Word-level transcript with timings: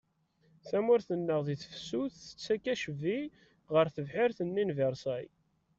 Tamurt-nneɣ 0.67 1.39
di 1.47 1.55
tefsut 1.61 2.11
tettak 2.19 2.63
acbi 2.73 3.17
ɣer 3.73 3.85
tebḥirt-nni 3.95 4.63
n 4.65 4.75
Virṣay. 4.77 5.25